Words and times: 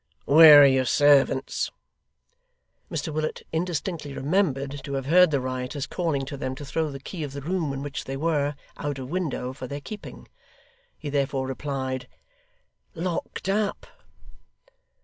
'Where 0.25 0.63
are 0.63 0.65
your 0.65 0.85
servants?' 0.85 1.69
Mr 2.89 3.13
Willet 3.13 3.43
indistinctly 3.53 4.13
remembered 4.15 4.83
to 4.83 4.93
have 4.93 5.05
heard 5.05 5.29
the 5.29 5.39
rioters 5.39 5.85
calling 5.85 6.25
to 6.25 6.37
them 6.37 6.55
to 6.55 6.65
throw 6.65 6.89
the 6.89 6.99
key 6.99 7.23
of 7.23 7.33
the 7.33 7.41
room 7.41 7.71
in 7.71 7.83
which 7.83 8.05
they 8.05 8.17
were, 8.17 8.55
out 8.77 8.97
of 8.97 9.11
window, 9.11 9.53
for 9.53 9.67
their 9.67 9.79
keeping. 9.79 10.27
He 10.97 11.11
therefore 11.11 11.45
replied, 11.45 12.07
'Locked 12.95 13.47
up. 13.47 13.85